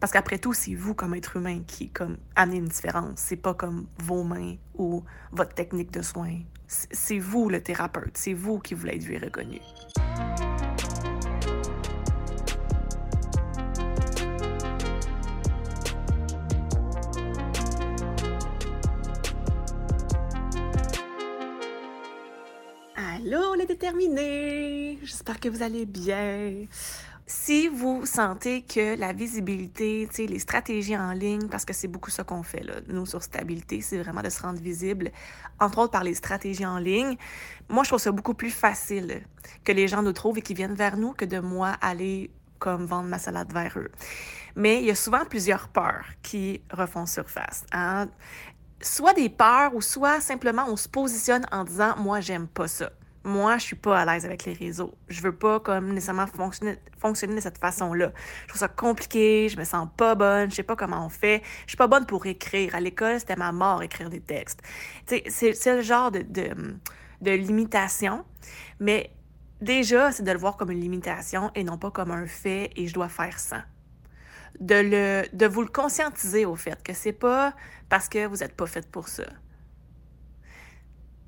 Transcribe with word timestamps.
Parce 0.00 0.12
qu'après 0.12 0.38
tout, 0.38 0.54
c'est 0.54 0.74
vous 0.74 0.94
comme 0.94 1.14
être 1.14 1.36
humain 1.36 1.60
qui 1.66 1.90
comme 1.90 2.16
amenez 2.34 2.56
une 2.56 2.68
différence. 2.68 3.12
C'est 3.16 3.36
pas 3.36 3.52
comme 3.52 3.86
vos 3.98 4.24
mains 4.24 4.56
ou 4.74 5.04
votre 5.30 5.54
technique 5.54 5.92
de 5.92 6.00
soins. 6.00 6.38
C'est 6.66 7.18
vous 7.18 7.50
le 7.50 7.62
thérapeute. 7.62 8.16
C'est 8.16 8.32
vous 8.32 8.58
qui 8.60 8.74
voulez 8.74 8.96
être 8.96 9.02
vu 9.02 9.14
et 9.14 9.18
reconnu. 9.18 9.60
Allô 22.96 23.54
les 23.54 23.66
déterminés! 23.66 24.98
J'espère 25.02 25.38
que 25.38 25.50
vous 25.50 25.62
allez 25.62 25.84
bien. 25.84 26.64
Si 27.42 27.68
vous 27.68 28.04
sentez 28.04 28.60
que 28.60 28.98
la 28.98 29.14
visibilité, 29.14 30.06
les 30.18 30.38
stratégies 30.38 30.94
en 30.94 31.12
ligne, 31.12 31.48
parce 31.48 31.64
que 31.64 31.72
c'est 31.72 31.88
beaucoup 31.88 32.10
ça 32.10 32.22
qu'on 32.22 32.42
fait, 32.42 32.62
là, 32.62 32.74
nous, 32.86 33.06
sur 33.06 33.22
Stabilité, 33.22 33.80
c'est 33.80 33.96
vraiment 33.96 34.20
de 34.20 34.28
se 34.28 34.42
rendre 34.42 34.60
visible, 34.60 35.10
entre 35.58 35.78
autres 35.78 35.90
par 35.90 36.04
les 36.04 36.12
stratégies 36.12 36.66
en 36.66 36.76
ligne. 36.76 37.16
Moi, 37.70 37.82
je 37.84 37.88
trouve 37.88 37.98
ça 37.98 38.12
beaucoup 38.12 38.34
plus 38.34 38.50
facile 38.50 39.22
que 39.64 39.72
les 39.72 39.88
gens 39.88 40.02
nous 40.02 40.12
trouvent 40.12 40.36
et 40.36 40.42
qu'ils 40.42 40.54
viennent 40.54 40.74
vers 40.74 40.98
nous 40.98 41.14
que 41.14 41.24
de 41.24 41.38
moi 41.38 41.70
aller 41.80 42.30
comme 42.58 42.84
vendre 42.84 43.08
ma 43.08 43.18
salade 43.18 43.50
vers 43.54 43.72
eux. 43.78 43.90
Mais 44.54 44.80
il 44.80 44.84
y 44.84 44.90
a 44.90 44.94
souvent 44.94 45.24
plusieurs 45.24 45.68
peurs 45.68 46.04
qui 46.22 46.60
refont 46.70 47.06
surface. 47.06 47.64
Hein. 47.72 48.08
Soit 48.82 49.14
des 49.14 49.30
peurs 49.30 49.74
ou 49.74 49.80
soit 49.80 50.20
simplement 50.20 50.66
on 50.68 50.76
se 50.76 50.90
positionne 50.90 51.46
en 51.52 51.64
disant 51.64 51.96
moi 51.96 52.20
j'aime 52.20 52.48
pas 52.48 52.68
ça 52.68 52.90
moi, 53.24 53.58
je 53.58 53.64
suis 53.64 53.76
pas 53.76 53.98
à 54.00 54.04
l'aise 54.06 54.24
avec 54.24 54.44
les 54.44 54.54
réseaux. 54.54 54.94
Je 55.08 55.20
veux 55.20 55.34
pas 55.34 55.60
comme 55.60 55.92
nécessairement 55.92 56.26
fonctionner, 56.26 56.78
fonctionner 56.98 57.34
de 57.34 57.40
cette 57.40 57.58
façon-là. 57.58 58.12
Je 58.42 58.48
trouve 58.48 58.60
ça 58.60 58.68
compliqué, 58.68 59.48
je 59.50 59.58
me 59.58 59.64
sens 59.64 59.88
pas 59.96 60.14
bonne, 60.14 60.50
je 60.50 60.56
sais 60.56 60.62
pas 60.62 60.76
comment 60.76 61.04
on 61.04 61.10
fait. 61.10 61.42
Je 61.66 61.70
suis 61.70 61.76
pas 61.76 61.86
bonne 61.86 62.06
pour 62.06 62.24
écrire. 62.26 62.74
À 62.74 62.80
l'école, 62.80 63.20
c'était 63.20 63.36
ma 63.36 63.52
mort 63.52 63.82
écrire 63.82 64.08
des 64.08 64.20
textes. 64.20 64.62
C'est, 65.06 65.74
le 65.74 65.82
genre 65.82 66.10
de, 66.10 66.22
de, 66.22 66.50
de 67.20 67.30
limitation, 67.30 68.24
mais 68.78 69.10
déjà, 69.60 70.12
c'est 70.12 70.22
de 70.22 70.32
le 70.32 70.38
voir 70.38 70.56
comme 70.56 70.70
une 70.70 70.80
limitation 70.80 71.50
et 71.54 71.62
non 71.62 71.76
pas 71.76 71.90
comme 71.90 72.10
un 72.10 72.26
fait 72.26 72.70
et 72.76 72.86
je 72.86 72.94
dois 72.94 73.08
faire 73.08 73.38
ça. 73.38 73.64
De, 74.60 74.74
le, 74.74 75.36
de 75.36 75.46
vous 75.46 75.62
le 75.62 75.68
conscientiser 75.68 76.44
au 76.44 76.56
fait 76.56 76.82
que 76.82 76.92
c'est 76.92 77.12
pas 77.12 77.54
parce 77.88 78.08
que 78.08 78.26
vous 78.26 78.36
n'êtes 78.36 78.54
pas 78.54 78.66
faite 78.66 78.90
pour 78.90 79.08
ça 79.08 79.24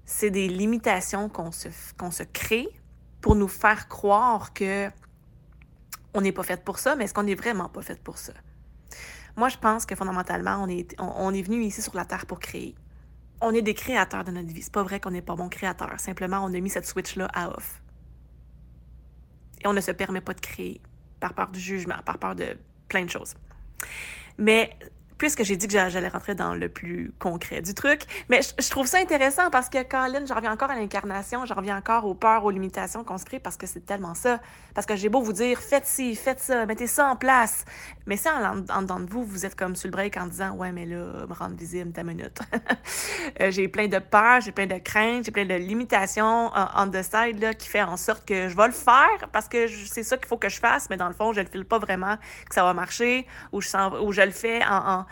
c'est 0.04 0.30
des 0.30 0.48
limitations 0.48 1.28
qu'on 1.28 1.52
se, 1.52 1.68
qu'on 1.96 2.10
se 2.10 2.22
crée 2.22 2.68
pour 3.20 3.34
nous 3.34 3.48
faire 3.48 3.88
croire 3.88 4.52
que 4.52 4.88
on 6.14 6.20
n'est 6.20 6.32
pas 6.32 6.42
fait 6.42 6.62
pour 6.62 6.78
ça, 6.78 6.94
mais 6.94 7.04
est-ce 7.04 7.14
qu'on 7.14 7.22
n'est 7.22 7.34
vraiment 7.34 7.68
pas 7.68 7.82
fait 7.82 8.00
pour 8.02 8.18
ça? 8.18 8.34
Moi, 9.36 9.48
je 9.48 9.56
pense 9.56 9.86
que 9.86 9.94
fondamentalement, 9.94 10.62
on 10.62 10.68
est, 10.68 10.94
on, 11.00 11.32
est 11.32 11.42
venu 11.42 11.62
ici 11.62 11.80
sur 11.80 11.96
la 11.96 12.04
Terre 12.04 12.26
pour 12.26 12.38
créer. 12.38 12.74
On 13.40 13.54
est 13.54 13.62
des 13.62 13.74
créateurs 13.74 14.24
de 14.24 14.30
notre 14.30 14.48
vie. 14.48 14.62
C'est 14.62 14.72
pas 14.72 14.82
vrai 14.82 15.00
qu'on 15.00 15.10
n'est 15.10 15.22
pas 15.22 15.34
bon 15.34 15.48
créateur. 15.48 15.98
Simplement, 15.98 16.44
on 16.44 16.52
a 16.52 16.60
mis 16.60 16.68
cette 16.68 16.86
switch-là 16.86 17.28
à 17.32 17.48
off. 17.48 17.82
Et 19.62 19.66
on 19.66 19.72
ne 19.72 19.80
se 19.80 19.90
permet 19.90 20.20
pas 20.20 20.34
de 20.34 20.40
créer 20.40 20.82
par 21.18 21.32
peur 21.32 21.48
du 21.48 21.60
jugement, 21.60 21.96
par 22.04 22.18
peur 22.18 22.34
de 22.34 22.58
plein 22.88 23.04
de 23.04 23.10
choses. 23.10 23.34
Mais 24.36 24.76
puisque 25.22 25.44
j'ai 25.44 25.54
dit 25.54 25.68
que 25.68 25.72
j'allais 25.72 26.08
rentrer 26.08 26.34
dans 26.34 26.52
le 26.52 26.68
plus 26.68 27.12
concret 27.20 27.62
du 27.62 27.74
truc. 27.74 28.02
Mais 28.28 28.40
je, 28.42 28.70
trouve 28.70 28.88
ça 28.88 28.98
intéressant 28.98 29.50
parce 29.50 29.68
que, 29.68 29.80
Colin, 29.84 30.26
j'en 30.26 30.34
reviens 30.34 30.50
encore 30.50 30.72
à 30.72 30.74
l'incarnation, 30.74 31.46
j'en 31.46 31.54
reviens 31.54 31.76
encore 31.76 32.06
aux 32.06 32.14
peurs, 32.14 32.44
aux 32.44 32.50
limitations 32.50 33.04
qu'on 33.04 33.18
se 33.18 33.24
crée 33.24 33.38
parce 33.38 33.56
que 33.56 33.68
c'est 33.68 33.86
tellement 33.86 34.16
ça. 34.16 34.40
Parce 34.74 34.84
que 34.84 34.96
j'ai 34.96 35.08
beau 35.08 35.22
vous 35.22 35.32
dire, 35.32 35.60
faites 35.60 35.86
ci, 35.86 36.16
faites 36.16 36.40
ça, 36.40 36.66
mettez 36.66 36.88
ça 36.88 37.06
en 37.06 37.14
place. 37.14 37.64
Mais 38.06 38.16
si 38.16 38.28
en 38.28 38.82
dedans 38.82 38.98
de 38.98 39.08
vous, 39.08 39.24
vous 39.24 39.46
êtes 39.46 39.54
comme 39.54 39.76
sur 39.76 39.86
le 39.86 39.92
break 39.92 40.16
en 40.16 40.26
disant, 40.26 40.56
ouais, 40.56 40.72
mais 40.72 40.86
là, 40.86 41.24
me 41.28 41.34
rendre 41.34 41.54
visible 41.54 41.92
ta 41.92 42.02
minute. 42.02 42.40
Euh, 43.40 43.50
j'ai 43.50 43.68
plein 43.68 43.86
de 43.86 43.98
peurs, 43.98 44.40
j'ai 44.40 44.52
plein 44.52 44.66
de 44.66 44.78
craintes, 44.78 45.24
j'ai 45.24 45.30
plein 45.30 45.46
de 45.46 45.54
limitations 45.54 46.50
on 46.76 46.88
the 46.88 47.02
side 47.02 47.40
là, 47.40 47.54
qui 47.54 47.68
fait 47.68 47.82
en 47.82 47.96
sorte 47.96 48.26
que 48.26 48.48
je 48.48 48.56
vais 48.56 48.66
le 48.66 48.72
faire 48.72 49.28
parce 49.32 49.48
que 49.48 49.66
c'est 49.68 50.02
ça 50.02 50.16
qu'il 50.16 50.26
faut 50.26 50.36
que 50.36 50.48
je 50.48 50.58
fasse, 50.58 50.90
mais 50.90 50.96
dans 50.96 51.08
le 51.08 51.14
fond, 51.14 51.32
je 51.32 51.40
ne 51.40 51.46
file 51.46 51.64
pas 51.64 51.78
vraiment 51.78 52.16
que 52.48 52.54
ça 52.54 52.64
va 52.64 52.74
marcher 52.74 53.26
ou 53.52 53.60
je, 53.60 53.68
sens, 53.68 53.92
ou 54.02 54.12
je 54.12 54.22
le 54.22 54.32
fais 54.32 54.60
en 54.64 55.06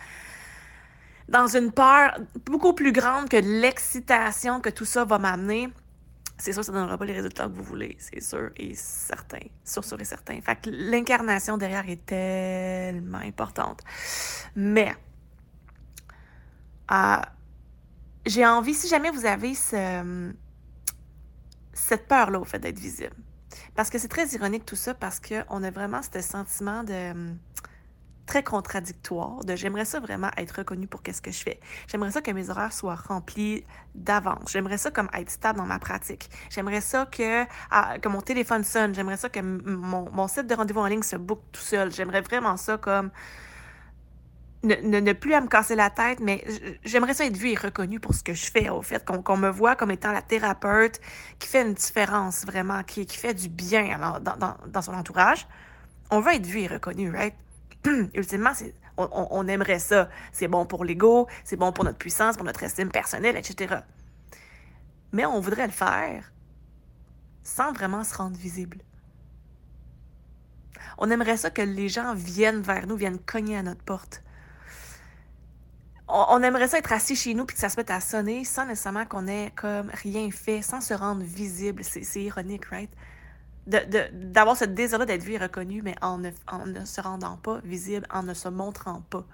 dans 1.28 1.46
une 1.46 1.72
peur 1.72 2.18
beaucoup 2.44 2.72
plus 2.72 2.92
grande 2.92 3.28
que 3.28 3.36
l'excitation 3.36 4.60
que 4.60 4.68
tout 4.68 4.84
ça 4.84 5.04
va 5.04 5.18
m'amener, 5.18 5.70
c'est 6.38 6.52
sûr 6.52 6.60
que 6.60 6.66
ça 6.66 6.72
ne 6.72 6.78
donnera 6.78 6.98
pas 6.98 7.04
les 7.04 7.12
résultats 7.12 7.46
que 7.46 7.52
vous 7.52 7.62
voulez, 7.62 7.96
c'est 8.00 8.20
sûr 8.20 8.50
et 8.56 8.74
certain, 8.74 9.40
sûr, 9.64 9.84
sûr 9.84 10.00
et 10.00 10.04
certain. 10.04 10.40
Fait 10.40 10.56
que 10.56 10.70
l'incarnation 10.70 11.56
derrière 11.56 11.88
est 11.88 12.04
tellement 12.04 13.18
importante. 13.18 13.82
Mais, 14.56 14.94
euh, 16.90 17.16
j'ai 18.26 18.46
envie, 18.46 18.74
si 18.74 18.88
jamais 18.88 19.10
vous 19.10 19.26
avez 19.26 19.54
ce, 19.54 20.32
cette 21.72 22.08
peur-là 22.08 22.40
au 22.40 22.44
fait 22.44 22.58
d'être 22.58 22.78
visible, 22.78 23.16
parce 23.74 23.90
que 23.90 23.98
c'est 23.98 24.08
très 24.08 24.26
ironique 24.28 24.64
tout 24.64 24.76
ça, 24.76 24.94
parce 24.94 25.20
qu'on 25.20 25.62
a 25.62 25.70
vraiment 25.70 26.00
ce 26.02 26.20
sentiment 26.20 26.82
de 26.84 27.12
très 28.30 28.44
contradictoire 28.44 29.40
j'aimerais 29.56 29.84
ça 29.84 29.98
vraiment 29.98 30.30
être 30.36 30.58
reconnu 30.58 30.86
pour 30.86 31.02
qu'est-ce 31.02 31.20
que 31.20 31.32
je 31.32 31.42
fais. 31.42 31.58
J'aimerais 31.88 32.12
ça 32.12 32.22
que 32.22 32.30
mes 32.30 32.48
horaires 32.48 32.72
soient 32.72 32.94
remplis 32.94 33.64
d'avance. 33.96 34.52
J'aimerais 34.52 34.78
ça 34.78 34.92
comme 34.92 35.08
être 35.14 35.30
stable 35.30 35.58
dans 35.58 35.66
ma 35.66 35.80
pratique. 35.80 36.30
J'aimerais 36.48 36.80
ça 36.80 37.06
que, 37.06 37.44
ah, 37.72 37.98
que 37.98 38.08
mon 38.08 38.20
téléphone 38.20 38.62
sonne. 38.62 38.94
J'aimerais 38.94 39.16
ça 39.16 39.28
que 39.30 39.40
mon, 39.40 40.08
mon 40.12 40.28
site 40.28 40.46
de 40.46 40.54
rendez-vous 40.54 40.78
en 40.78 40.86
ligne 40.86 41.02
se 41.02 41.16
book 41.16 41.40
tout 41.50 41.60
seul. 41.60 41.90
J'aimerais 41.90 42.20
vraiment 42.20 42.56
ça 42.56 42.78
comme 42.78 43.10
ne, 44.62 44.76
ne, 44.76 45.12
plus 45.12 45.34
à 45.34 45.40
me 45.40 45.48
casser 45.48 45.74
la 45.74 45.90
tête, 45.90 46.20
mais 46.20 46.44
j'aimerais 46.84 47.14
ça 47.14 47.24
être 47.24 47.36
vu 47.36 47.48
et 47.48 47.56
reconnu 47.56 47.98
pour 47.98 48.14
ce 48.14 48.22
que 48.22 48.34
je 48.34 48.48
fais, 48.48 48.68
au 48.68 48.82
fait, 48.82 49.04
qu'on 49.04 49.36
me 49.36 49.50
voit 49.50 49.74
comme 49.74 49.90
étant 49.90 50.12
la 50.12 50.22
thérapeute 50.22 51.00
qui 51.40 51.48
fait 51.48 51.62
une 51.62 51.74
différence 51.74 52.44
vraiment, 52.46 52.84
qui, 52.84 53.06
qui 53.06 53.16
fait 53.16 53.34
du 53.34 53.48
bien 53.48 53.98
dans, 53.98 54.36
dans, 54.36 54.56
dans 54.68 54.82
son 54.82 54.94
entourage. 54.94 55.48
On 56.12 56.20
veut 56.20 56.34
être 56.34 56.46
vu 56.46 56.60
et 56.60 56.68
reconnu, 56.68 57.10
right? 57.10 57.34
ultimement, 58.14 58.52
on, 58.96 59.48
aimerait 59.48 59.78
ça. 59.78 60.08
C'est 60.32 60.48
bon 60.48 60.66
pour 60.66 60.84
l'ego, 60.84 61.28
c'est 61.44 61.56
bon 61.56 61.72
pour 61.72 61.84
notre 61.84 61.98
puissance, 61.98 62.36
pour 62.36 62.44
notre 62.44 62.62
estime 62.62 62.90
personnelle, 62.90 63.36
etc. 63.36 63.76
Mais 65.12 65.26
on 65.26 65.40
voudrait 65.40 65.66
le 65.66 65.72
faire 65.72 66.32
sans 67.42 67.72
vraiment 67.72 68.04
se 68.04 68.14
rendre 68.14 68.36
visible. 68.36 68.78
On 70.98 71.10
aimerait 71.10 71.38
ça 71.38 71.50
que 71.50 71.62
les 71.62 71.88
gens 71.88 72.14
viennent 72.14 72.60
vers 72.60 72.86
nous, 72.86 72.96
viennent 72.96 73.18
cogner 73.18 73.56
à 73.56 73.62
notre 73.62 73.82
porte. 73.82 74.22
On, 76.06 76.26
on 76.28 76.42
aimerait 76.42 76.68
ça 76.68 76.78
être 76.78 76.92
assis 76.92 77.16
chez 77.16 77.32
nous 77.34 77.46
puis 77.46 77.54
que 77.54 77.60
ça 77.60 77.70
se 77.70 77.76
mette 77.78 77.90
à 77.90 78.00
sonner 78.00 78.44
sans 78.44 78.66
nécessairement 78.66 79.06
qu'on 79.06 79.26
ait 79.26 79.52
comme 79.56 79.90
rien 80.02 80.30
fait, 80.30 80.60
sans 80.60 80.80
se 80.80 80.92
rendre 80.92 81.22
visible. 81.22 81.82
C'est 81.82 82.22
ironique, 82.22 82.66
right? 82.66 82.90
D'avoir 83.70 84.56
ce 84.56 84.64
désir-là 84.64 85.06
d'être 85.06 85.22
vu 85.22 85.32
et 85.32 85.38
reconnu, 85.38 85.82
mais 85.82 85.94
en 86.02 86.18
ne, 86.18 86.84
se 86.84 87.00
rendant 87.00 87.36
pas 87.36 87.60
visible, 87.60 88.06
en 88.10 88.22
ne 88.22 88.34
se 88.34 88.48
montrant 88.48 89.02
pas. 89.02 89.24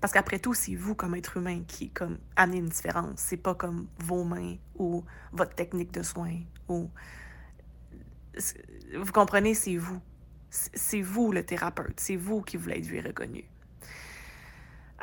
Parce 0.00 0.12
qu'après 0.12 0.38
tout, 0.38 0.54
c'est 0.54 0.74
vous 0.74 0.94
comme 0.94 1.14
être 1.14 1.38
humain 1.38 1.62
qui 1.66 1.88
comme 1.90 2.18
amenez 2.36 2.58
une 2.58 2.68
différence. 2.68 3.14
C'est 3.16 3.38
pas 3.38 3.54
comme 3.54 3.86
vos 3.98 4.24
mains 4.24 4.56
ou 4.76 5.02
votre 5.32 5.54
technique 5.54 5.92
de 5.92 6.02
soins 6.02 6.40
ou 6.68 6.90
vous 8.94 9.12
comprenez, 9.12 9.54
c'est 9.54 9.76
vous. 9.76 10.00
C'est 10.50 11.00
vous 11.00 11.32
le 11.32 11.44
thérapeute. 11.44 11.98
C'est 11.98 12.16
vous 12.16 12.42
qui 12.42 12.56
voulez 12.56 12.78
être 12.78 12.86
vu 12.86 12.96
et 12.96 13.00
reconnu. 13.00 13.44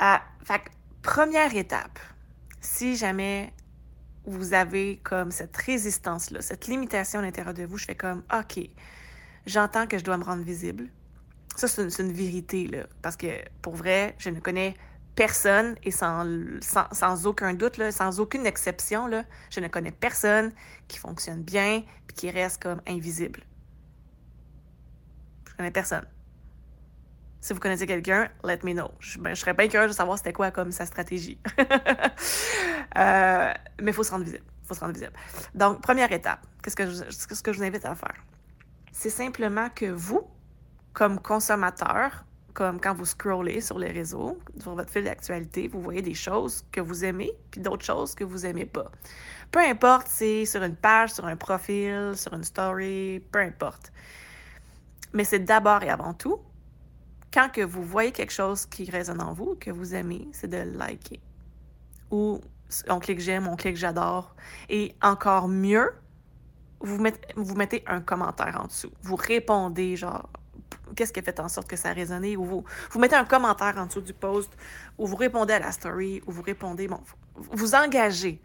Euh, 0.02 0.16
fait 0.44 0.62
première 1.02 1.56
étape, 1.56 2.00
si 2.60 2.96
jamais 2.96 3.54
vous 4.26 4.54
avez 4.54 4.98
comme 5.04 5.32
cette 5.32 5.56
résistance-là, 5.58 6.42
cette 6.42 6.68
limitation 6.68 7.20
à 7.20 7.22
l'intérieur 7.24 7.54
de 7.54 7.64
vous, 7.64 7.78
je 7.78 7.86
fais 7.86 7.96
comme, 7.96 8.24
OK, 8.34 8.60
j'entends 9.46 9.88
que 9.88 9.98
je 9.98 10.04
dois 10.04 10.18
me 10.18 10.24
rendre 10.24 10.44
visible. 10.44 10.90
Ça, 11.56 11.68
c'est 11.68 12.00
une, 12.00 12.14
vérité, 12.14 12.68
là, 12.68 12.86
parce 13.02 13.18
que 13.18 13.28
pour 13.62 13.76
vrai, 13.76 14.16
je 14.20 14.30
ne 14.30 14.40
connais 14.40 14.76
personne, 15.16 15.76
et 15.84 15.92
sans, 15.92 16.26
sans, 16.62 17.28
aucun 17.28 17.54
doute, 17.54 17.78
là, 17.78 17.92
sans 17.92 18.20
aucune 18.20 18.46
exception, 18.46 19.08
là, 19.08 19.26
je 19.50 19.60
ne 19.60 19.68
connais 19.68 19.92
personne 19.92 20.54
qui 20.88 20.98
fonctionne 20.98 21.44
bien 21.44 21.84
puis 22.08 22.16
qui 22.16 22.32
reste 22.32 22.62
comme 22.62 22.82
invisible. 22.88 23.42
Je 25.50 25.56
connais 25.56 25.72
personne. 25.72 26.06
Si 27.42 27.54
vous 27.54 27.60
connaissez 27.60 27.88
quelqu'un, 27.88 28.30
let 28.44 28.60
me 28.64 28.74
know. 28.74 28.92
Je, 29.00 29.18
ben, 29.18 29.34
je 29.34 29.42
serais 29.42 29.56
bien 29.56 29.68
curieuse 29.68 29.90
de 29.90 29.96
savoir 29.96 30.18
c'était 30.20 30.32
quoi 30.32 30.52
comme 30.52 30.72
sa 30.72 30.86
stratégie. 30.86 31.40
Euh, 32.98 33.54
mais 33.82 33.92
il 33.92 33.94
faut 33.94 34.04
se 34.04 34.12
rendre 34.12 34.26
visible. 34.26 34.44
faut 34.66 34.74
se 34.74 34.82
rendre 34.82 34.92
visible. 34.92 35.14
Donc, 35.56 35.82
première 35.82 36.12
étape, 36.12 36.46
qu'est-ce 36.62 36.76
que 36.76 36.90
je, 36.90 37.42
que 37.42 37.54
je 37.54 37.58
vous 37.58 37.64
invite 37.64 37.86
à 37.86 37.96
faire? 37.96 38.16
C'est 38.92 39.10
simplement 39.10 39.70
que 39.70 39.86
vous, 39.86 40.28
comme 40.92 41.22
consommateur, 41.22 42.26
comme 42.54 42.82
quand 42.82 42.94
vous 42.94 43.06
scrollez 43.06 43.62
sur 43.62 43.80
les 43.80 43.92
réseaux, 43.92 44.38
sur 44.60 44.76
votre 44.76 44.90
fil 44.90 45.06
d'actualité, 45.06 45.70
vous 45.70 45.82
voyez 45.82 46.02
des 46.02 46.14
choses 46.14 46.66
que 46.70 46.82
vous 46.82 47.06
aimez, 47.06 47.32
puis 47.50 47.62
d'autres 47.62 47.86
choses 47.86 48.14
que 48.14 48.26
vous 48.26 48.46
aimez 48.46 48.66
pas. 48.66 48.92
Peu 49.50 49.60
importe 49.60 50.08
c'est 50.10 50.46
sur 50.46 50.62
une 50.64 50.76
page, 50.76 51.14
sur 51.14 51.26
un 51.26 51.38
profil, 51.38 52.12
sur 52.16 52.34
une 52.34 52.44
story, 52.44 53.24
peu 53.32 53.40
importe. 53.40 53.94
Mais 55.14 55.24
c'est 55.24 55.40
d'abord 55.40 55.82
et 55.84 55.90
avant 55.90 56.14
tout 56.14 56.42
quand 57.34 57.50
que 57.50 57.62
vous 57.62 57.84
voyez 57.84 58.12
quelque 58.12 58.34
chose 58.34 58.66
qui 58.66 58.90
résonne 58.90 59.22
en 59.22 59.34
vous, 59.34 59.56
que 59.60 59.72
vous 59.72 59.96
aimez, 59.96 60.28
c'est 60.34 60.50
de 60.50 60.58
liker. 60.78 61.20
Ou 62.10 62.42
on 62.90 63.00
clique 63.00 63.20
j'aime, 63.20 63.48
on 63.48 63.56
clique 63.56 63.78
j'adore. 63.78 64.36
Et 64.70 64.96
encore 65.02 65.48
mieux, 65.48 65.94
vous 66.82 66.98
mettez, 67.56 67.84
un 67.88 68.02
commentaire 68.02 68.60
en 68.62 68.68
dessous. 68.68 68.92
Vous 69.02 69.16
répondez 69.16 69.96
genre 69.96 70.30
qu'est-ce 70.96 71.14
qui 71.14 71.22
fait 71.22 71.40
en 71.40 71.48
sorte 71.48 71.70
que 71.70 71.78
ça 71.78 71.90
a 71.90 71.94
ou 71.94 72.44
vous, 72.44 72.66
vous 72.92 73.00
mettez 73.00 73.16
un 73.16 73.26
commentaire 73.26 73.78
en 73.78 73.86
dessous 73.86 74.02
du 74.02 74.14
post, 74.14 74.52
ou 74.98 75.08
vous 75.08 75.16
répondez 75.16 75.54
à 75.54 75.60
la 75.60 75.72
story, 75.72 76.22
ou 76.26 76.32
vous 76.32 76.42
répondez, 76.42 76.88
bon, 76.88 77.00
vous 77.36 77.76
engagez. 77.76 78.42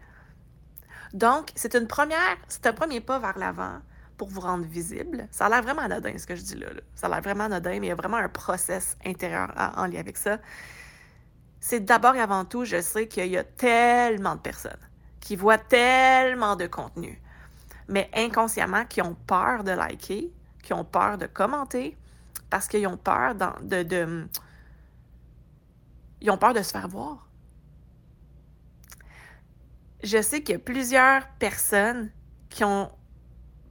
Donc, 1.13 1.51
c'est 1.55 1.75
une 1.75 1.87
première, 1.87 2.37
c'est 2.47 2.65
un 2.67 2.73
premier 2.73 3.01
pas 3.01 3.19
vers 3.19 3.37
l'avant 3.37 3.81
pour 4.17 4.29
vous 4.29 4.41
rendre 4.41 4.65
visible. 4.65 5.27
Ça 5.31 5.45
a 5.45 5.49
l'air 5.49 5.61
vraiment 5.61 5.83
anodin, 5.83 6.17
ce 6.17 6.25
que 6.25 6.35
je 6.35 6.41
dis 6.41 6.55
là. 6.55 6.67
Ça 6.95 7.07
a 7.07 7.09
l'air 7.09 7.21
vraiment 7.21 7.45
anodin, 7.45 7.79
mais 7.79 7.87
il 7.87 7.89
y 7.89 7.91
a 7.91 7.95
vraiment 7.95 8.17
un 8.17 8.29
process 8.29 8.97
intérieur 9.05 9.53
en 9.75 9.85
lien 9.85 9.99
avec 9.99 10.17
ça. 10.17 10.39
C'est 11.59 11.81
d'abord 11.81 12.15
et 12.15 12.21
avant 12.21 12.45
tout, 12.45 12.65
je 12.65 12.81
sais 12.81 13.07
qu'il 13.07 13.27
y 13.27 13.37
a 13.37 13.43
tellement 13.43 14.35
de 14.35 14.41
personnes 14.41 14.79
qui 15.19 15.35
voient 15.35 15.57
tellement 15.57 16.55
de 16.55 16.67
contenu, 16.67 17.21
mais 17.87 18.09
inconsciemment, 18.15 18.85
qui 18.85 19.01
ont 19.01 19.15
peur 19.15 19.63
de 19.63 19.71
liker, 19.71 20.31
qui 20.63 20.73
ont 20.73 20.85
peur 20.85 21.17
de 21.17 21.25
commenter, 21.25 21.97
parce 22.49 22.67
qu'ils 22.67 22.87
ont 22.87 22.97
peur 22.97 23.35
de, 23.35 24.27
Ils 26.21 26.31
ont 26.31 26.37
peur 26.37 26.53
de 26.53 26.61
se 26.61 26.71
faire 26.71 26.87
voir. 26.87 27.27
Je 30.03 30.21
sais 30.21 30.41
qu'il 30.41 30.53
y 30.53 30.55
a 30.55 30.59
plusieurs 30.59 31.27
personnes 31.39 32.11
qui 32.49 32.63
ont 32.63 32.91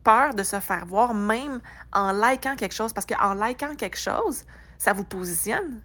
peur 0.07 0.35
de 0.35 0.45
se 0.45 0.61
faire 0.61 0.87
voir, 0.87 1.15
même 1.15 1.61
en 1.93 2.13
likant 2.13 2.55
quelque 2.55 2.75
chose, 2.75 2.93
parce 2.93 3.07
qu'en 3.07 3.35
likant 3.35 3.75
quelque 3.75 3.99
chose, 3.99 4.45
ça 4.79 4.93
vous 4.93 5.03
positionne. 5.03 5.83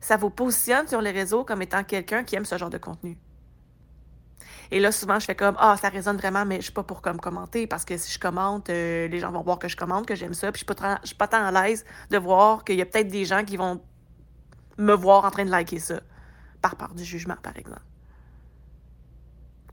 Ça 0.00 0.16
vous 0.16 0.30
positionne 0.30 0.88
sur 0.88 1.02
les 1.02 1.10
réseaux 1.10 1.44
comme 1.44 1.60
étant 1.60 1.84
quelqu'un 1.84 2.24
qui 2.24 2.34
aime 2.36 2.46
ce 2.46 2.56
genre 2.56 2.70
de 2.70 2.78
contenu. 2.78 3.18
Et 4.70 4.80
là, 4.80 4.90
souvent, 4.90 5.20
je 5.20 5.26
fais 5.26 5.34
comme 5.34 5.54
Ah, 5.58 5.76
ça 5.76 5.90
résonne 5.90 6.16
vraiment, 6.16 6.46
mais 6.46 6.56
je 6.56 6.62
suis 6.62 6.72
pas 6.72 6.82
pour 6.82 7.02
comme 7.02 7.20
commenter 7.20 7.66
parce 7.66 7.84
que 7.84 7.98
si 7.98 8.10
je 8.10 8.18
commente, 8.18 8.70
euh, 8.70 9.06
les 9.06 9.20
gens 9.20 9.30
vont 9.30 9.42
voir 9.42 9.58
que 9.58 9.68
je 9.68 9.76
commente, 9.76 10.06
que 10.06 10.14
j'aime 10.14 10.34
ça. 10.34 10.50
Puis 10.50 10.64
je 10.66 10.72
suis 10.72 10.82
pas, 10.82 10.98
suis 11.04 11.14
pas 11.14 11.28
tant 11.28 11.44
à 11.44 11.52
l'aise 11.52 11.84
de 12.10 12.16
voir 12.16 12.64
qu'il 12.64 12.76
y 12.76 12.82
a 12.82 12.86
peut-être 12.86 13.08
des 13.08 13.26
gens 13.26 13.44
qui 13.44 13.58
vont 13.58 13.82
me 14.78 14.94
voir 14.94 15.26
en 15.26 15.30
train 15.30 15.44
de 15.44 15.50
liker 15.50 15.78
ça. 15.78 16.00
Par 16.62 16.76
peur 16.76 16.94
du 16.94 17.04
jugement, 17.04 17.36
par 17.42 17.56
exemple. 17.56 17.84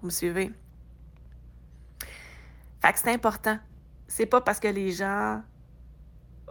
Vous 0.01 0.07
me 0.07 0.11
suivez? 0.11 0.51
Fait 2.83 2.91
que 2.91 2.99
c'est 2.99 3.13
important. 3.13 3.57
C'est 4.07 4.25
pas 4.25 4.41
parce 4.41 4.59
que 4.59 4.67
les 4.67 4.91
gens. 4.91 5.41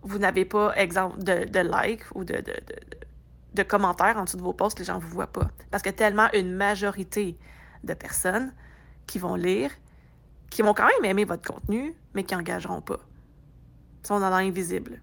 Vous 0.02 0.18
n'avez 0.18 0.44
pas, 0.44 0.74
exemple, 0.76 1.22
de, 1.22 1.44
de 1.44 1.58
like 1.60 2.02
ou 2.14 2.24
de, 2.24 2.34
de, 2.34 2.54
de, 3.54 3.62
commentaires 3.62 4.16
en 4.16 4.24
dessous 4.24 4.38
de 4.38 4.42
vos 4.42 4.52
posts, 4.52 4.80
les 4.80 4.84
gens 4.84 4.96
ne 4.96 5.00
vous 5.00 5.10
voient 5.10 5.28
pas. 5.28 5.48
Parce 5.70 5.82
que 5.82 5.90
tellement 5.90 6.28
une 6.32 6.54
majorité 6.54 7.38
de 7.84 7.94
personnes 7.94 8.52
qui 9.06 9.20
vont 9.20 9.36
lire, 9.36 9.70
qui 10.50 10.62
vont 10.62 10.74
quand 10.74 10.86
même 10.86 11.04
aimer 11.04 11.24
votre 11.24 11.46
contenu, 11.46 11.94
mais 12.14 12.24
qui 12.24 12.34
n'engageront 12.34 12.80
pas. 12.80 12.98
Ils 14.02 14.06
sont 14.08 14.18
dans 14.18 14.30
l'invisible. 14.30 15.00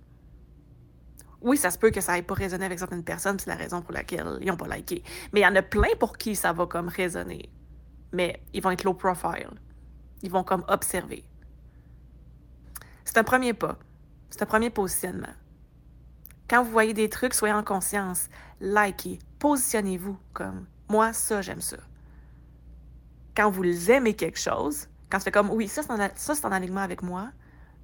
Oui, 1.41 1.55
ça 1.55 1.71
se 1.71 1.77
peut 1.77 1.91
que 1.91 2.01
ça 2.01 2.13
n'ait 2.13 2.21
pas 2.23 2.33
résonné 2.33 2.65
avec 2.65 2.79
certaines 2.79 3.05
personnes, 3.05 3.39
c'est 3.39 3.49
la 3.49 3.55
raison 3.55 3.81
pour 3.81 3.93
laquelle 3.93 4.37
ils 4.41 4.47
n'ont 4.47 4.57
pas 4.57 4.67
liké. 4.67 5.01
Mais 5.31 5.39
il 5.39 5.43
y 5.43 5.47
en 5.47 5.55
a 5.55 5.61
plein 5.61 5.95
pour 5.97 6.17
qui 6.17 6.35
ça 6.35 6.51
va 6.51 6.65
comme 6.65 6.89
résonner. 6.89 7.49
Mais 8.11 8.41
ils 8.53 8.61
vont 8.61 8.71
être 8.71 8.83
low 8.83 8.95
profile. 8.95 9.51
Ils 10.21 10.31
vont 10.31 10.43
comme 10.43 10.63
observer. 10.67 11.23
C'est 13.05 13.17
un 13.17 13.23
premier 13.23 13.53
pas. 13.53 13.77
C'est 14.29 14.43
un 14.43 14.45
premier 14.45 14.69
positionnement. 14.69 15.33
Quand 16.49 16.63
vous 16.63 16.71
voyez 16.71 16.93
des 16.93 17.09
trucs, 17.09 17.33
soyez 17.33 17.53
en 17.53 17.63
conscience. 17.63 18.29
Likez. 18.59 19.19
Positionnez-vous 19.39 20.17
comme 20.33 20.65
moi, 20.89 21.13
ça, 21.13 21.41
j'aime 21.41 21.61
ça 21.61 21.77
quand 23.39 23.49
vous 23.49 23.89
aimez 23.89 24.15
quelque 24.15 24.37
chose, 24.37 24.87
quand 25.09 25.19
c'est 25.19 25.31
comme, 25.31 25.49
oui, 25.49 25.69
ça 25.69 25.81
c'est 25.81 26.45
en, 26.45 26.51
alignement 26.51 26.81
avec 26.81 27.01
moi, 27.01 27.29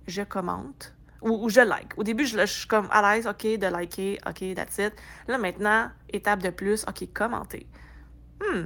je 0.06 0.22
commente 0.22 0.94
ou, 1.22 1.50
je 1.50 1.62
like. 1.62 1.98
Au 1.98 2.04
début, 2.04 2.26
je, 2.26 2.46
suis 2.46 2.68
comme 2.68 2.90
à 2.92 3.16
l'aise, 3.16 3.26
OK, 3.26 3.44
de 3.44 3.66
liker, 3.66 4.20
OK, 4.28 4.54
that's 4.54 4.78
it. 4.80 4.94
Là, 5.30 5.38
maintenant, 5.38 5.90
étape 6.10 6.44
de 6.44 6.50
plus, 6.50 6.84
OK, 6.90 7.08
commenter. 7.14 7.68
Hmm. 8.42 8.66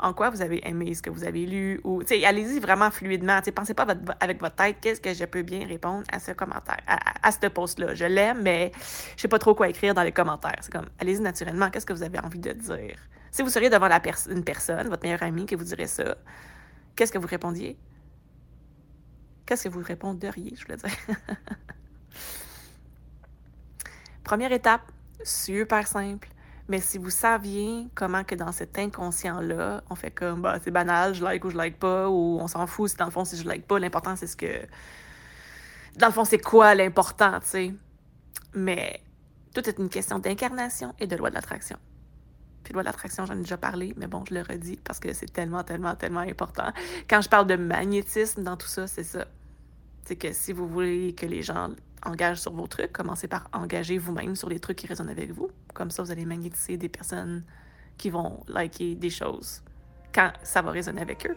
En 0.00 0.12
quoi 0.12 0.30
vous 0.30 0.42
avez 0.42 0.66
aimé 0.68 0.94
ce 0.94 1.02
que 1.02 1.10
vous 1.10 1.24
avez 1.24 1.44
lu? 1.44 1.80
Ou, 1.82 2.02
allez-y 2.24 2.60
vraiment 2.60 2.90
fluidement. 2.90 3.40
Pensez 3.54 3.74
pas 3.74 3.86
avec 4.20 4.40
votre 4.40 4.54
tête, 4.54 4.76
qu'est-ce 4.80 5.00
que 5.00 5.12
je 5.12 5.24
peux 5.24 5.42
bien 5.42 5.66
répondre 5.66 6.04
à 6.12 6.20
ce 6.20 6.32
commentaire, 6.32 6.78
à, 6.86 7.32
ce 7.32 7.48
post-là. 7.48 7.94
Je 7.94 8.04
l'aime, 8.04 8.42
mais 8.42 8.70
je 9.16 9.22
sais 9.22 9.28
pas 9.28 9.38
trop 9.38 9.54
quoi 9.54 9.68
écrire 9.68 9.94
dans 9.94 10.04
les 10.04 10.12
commentaires. 10.12 10.58
C'est 10.60 10.72
comme, 10.72 10.88
allez-y 11.00 11.20
naturellement, 11.20 11.70
qu'est-ce 11.70 11.86
que 11.86 11.92
vous 11.92 12.04
avez 12.04 12.20
envie 12.20 12.38
de 12.38 12.52
dire? 12.52 12.96
Si 13.32 13.42
vous 13.42 13.50
seriez 13.50 13.70
devant 13.70 13.88
la 13.88 14.00
une 14.30 14.44
personne, 14.44 14.88
votre 14.88 15.02
meilleur 15.02 15.22
ami, 15.22 15.46
qui 15.46 15.54
vous 15.54 15.64
dirait 15.64 15.86
ça, 15.86 16.16
qu'est-ce 16.94 17.12
que 17.12 17.18
vous 17.18 17.26
répondiez? 17.26 17.76
Qu'est-ce 19.46 19.64
que 19.64 19.68
vous 19.68 19.82
répondriez, 19.82 20.54
je 20.54 20.64
voulais 20.64 20.76
dire? 20.76 20.90
Première 24.24 24.52
étape, 24.52 24.92
super 25.24 25.86
simple. 25.86 26.28
Mais 26.68 26.80
si 26.80 26.98
vous 26.98 27.10
saviez 27.10 27.88
comment 27.94 28.24
que 28.24 28.34
dans 28.34 28.52
cet 28.52 28.78
inconscient-là, 28.78 29.82
on 29.88 29.94
fait 29.94 30.10
comme, 30.10 30.42
bah, 30.42 30.58
c'est 30.62 30.70
banal, 30.70 31.14
je 31.14 31.24
like 31.24 31.42
ou 31.44 31.50
je 31.50 31.56
like 31.56 31.78
pas, 31.78 32.10
ou 32.10 32.38
on 32.40 32.46
s'en 32.46 32.66
fout 32.66 32.90
si 32.90 32.96
dans 32.96 33.06
le 33.06 33.10
fond, 33.10 33.24
si 33.24 33.38
je 33.38 33.48
like 33.48 33.66
pas, 33.66 33.78
l'important, 33.78 34.16
c'est 34.16 34.26
ce 34.26 34.36
que. 34.36 34.66
Dans 35.96 36.08
le 36.08 36.12
fond, 36.12 36.24
c'est 36.24 36.38
quoi 36.38 36.74
l'important, 36.74 37.40
tu 37.40 37.46
sais? 37.48 37.74
Mais 38.54 39.00
tout 39.54 39.66
est 39.68 39.78
une 39.78 39.88
question 39.88 40.18
d'incarnation 40.18 40.94
et 40.98 41.06
de 41.06 41.16
loi 41.16 41.30
de 41.30 41.34
l'attraction. 41.34 41.78
Puis 42.64 42.74
loi 42.74 42.82
de 42.82 42.86
l'attraction, 42.86 43.24
j'en 43.24 43.34
ai 43.34 43.38
déjà 43.38 43.56
parlé, 43.56 43.94
mais 43.96 44.06
bon, 44.06 44.22
je 44.28 44.34
le 44.34 44.42
redis 44.42 44.76
parce 44.84 45.00
que 45.00 45.14
c'est 45.14 45.32
tellement, 45.32 45.64
tellement, 45.64 45.94
tellement 45.96 46.20
important. 46.20 46.70
Quand 47.08 47.22
je 47.22 47.28
parle 47.30 47.46
de 47.46 47.56
magnétisme 47.56 48.42
dans 48.42 48.58
tout 48.58 48.66
ça, 48.66 48.86
c'est 48.86 49.04
ça. 49.04 49.26
C'est 50.08 50.16
que 50.16 50.32
si 50.32 50.54
vous 50.54 50.66
voulez 50.66 51.14
que 51.14 51.26
les 51.26 51.42
gens 51.42 51.68
engagent 52.02 52.40
sur 52.40 52.54
vos 52.54 52.66
trucs, 52.66 52.92
commencez 52.94 53.28
par 53.28 53.46
engager 53.52 53.98
vous-même 53.98 54.36
sur 54.36 54.48
les 54.48 54.58
trucs 54.58 54.78
qui 54.78 54.86
résonnent 54.86 55.10
avec 55.10 55.32
vous. 55.32 55.50
Comme 55.74 55.90
ça, 55.90 56.02
vous 56.02 56.10
allez 56.10 56.24
magnétiser 56.24 56.78
des 56.78 56.88
personnes 56.88 57.44
qui 57.98 58.08
vont 58.08 58.42
liker 58.48 58.94
des 58.94 59.10
choses 59.10 59.62
quand 60.14 60.32
ça 60.42 60.62
va 60.62 60.70
résonner 60.70 61.02
avec 61.02 61.26
eux. 61.26 61.36